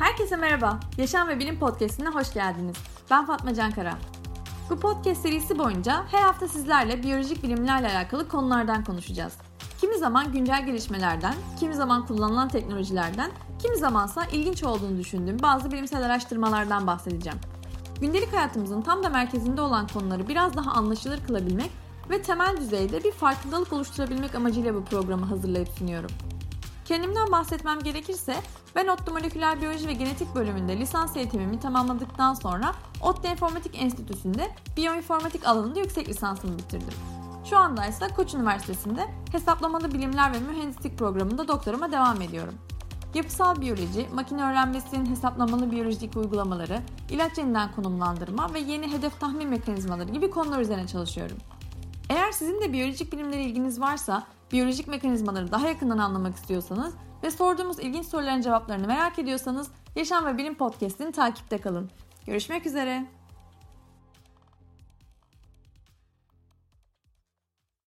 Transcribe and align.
Herkese 0.00 0.36
merhaba. 0.36 0.80
Yaşam 0.98 1.28
ve 1.28 1.38
Bilim 1.38 1.58
Podcast'ine 1.58 2.08
hoş 2.08 2.32
geldiniz. 2.34 2.76
Ben 3.10 3.26
Fatma 3.26 3.54
Cankara. 3.54 3.98
Bu 4.70 4.76
podcast 4.76 5.22
serisi 5.22 5.58
boyunca 5.58 6.04
her 6.10 6.22
hafta 6.22 6.48
sizlerle 6.48 7.02
biyolojik 7.02 7.42
bilimlerle 7.42 7.88
alakalı 7.88 8.28
konulardan 8.28 8.84
konuşacağız. 8.84 9.32
Kimi 9.80 9.98
zaman 9.98 10.32
güncel 10.32 10.66
gelişmelerden, 10.66 11.34
kimi 11.60 11.74
zaman 11.74 12.06
kullanılan 12.06 12.48
teknolojilerden, 12.48 13.30
kimi 13.62 13.76
zamansa 13.76 14.24
ilginç 14.24 14.64
olduğunu 14.64 14.98
düşündüğüm 14.98 15.42
bazı 15.42 15.70
bilimsel 15.70 16.06
araştırmalardan 16.06 16.86
bahsedeceğim. 16.86 17.38
Gündelik 18.00 18.32
hayatımızın 18.32 18.82
tam 18.82 19.02
da 19.02 19.08
merkezinde 19.08 19.60
olan 19.60 19.86
konuları 19.86 20.28
biraz 20.28 20.56
daha 20.56 20.70
anlaşılır 20.70 21.26
kılabilmek 21.26 21.70
ve 22.10 22.22
temel 22.22 22.56
düzeyde 22.56 23.04
bir 23.04 23.12
farkındalık 23.12 23.72
oluşturabilmek 23.72 24.34
amacıyla 24.34 24.74
bu 24.74 24.84
programı 24.84 25.26
hazırlayıp 25.26 25.68
sunuyorum. 25.68 26.10
Kendimden 26.90 27.32
bahsetmem 27.32 27.80
gerekirse 27.80 28.36
ben 28.74 28.88
ODTÜ 28.88 29.10
Moleküler 29.10 29.60
Biyoloji 29.60 29.88
ve 29.88 29.92
Genetik 29.92 30.34
bölümünde 30.34 30.78
lisans 30.78 31.16
eğitimimi 31.16 31.60
tamamladıktan 31.60 32.34
sonra 32.34 32.72
ODTÜ 33.02 33.28
İnformatik 33.28 33.82
Enstitüsü'nde 33.82 34.50
biyoinformatik 34.76 35.46
alanında 35.46 35.78
yüksek 35.78 36.08
lisansımı 36.08 36.58
bitirdim. 36.58 36.94
Şu 37.44 37.58
anda 37.58 37.86
ise 37.86 38.08
Koç 38.16 38.34
Üniversitesi'nde 38.34 39.06
hesaplamalı 39.32 39.92
bilimler 39.92 40.32
ve 40.32 40.38
mühendislik 40.38 40.98
programında 40.98 41.48
doktorama 41.48 41.92
devam 41.92 42.22
ediyorum. 42.22 42.54
Yapısal 43.14 43.60
biyoloji, 43.60 44.08
makine 44.14 44.42
öğrenmesinin 44.42 45.06
hesaplamalı 45.06 45.70
biyolojik 45.70 46.16
uygulamaları, 46.16 46.80
ilaç 47.10 47.38
yeniden 47.38 47.72
konumlandırma 47.72 48.54
ve 48.54 48.58
yeni 48.58 48.92
hedef 48.92 49.20
tahmin 49.20 49.48
mekanizmaları 49.48 50.10
gibi 50.10 50.30
konular 50.30 50.60
üzerine 50.60 50.86
çalışıyorum. 50.86 51.36
Eğer 52.10 52.32
sizin 52.32 52.60
de 52.60 52.72
biyolojik 52.72 53.12
bilimlere 53.12 53.42
ilginiz 53.42 53.80
varsa, 53.80 54.26
biyolojik 54.52 54.88
mekanizmaları 54.88 55.52
daha 55.52 55.68
yakından 55.68 55.98
anlamak 55.98 56.36
istiyorsanız 56.36 56.94
ve 57.22 57.30
sorduğumuz 57.30 57.78
ilginç 57.78 58.06
soruların 58.06 58.40
cevaplarını 58.40 58.86
merak 58.86 59.18
ediyorsanız 59.18 59.68
Yaşam 59.96 60.26
ve 60.26 60.38
Bilim 60.38 60.54
Podcast'ini 60.54 61.12
takipte 61.12 61.58
kalın. 61.58 61.90
Görüşmek 62.26 62.66
üzere. 62.66 63.06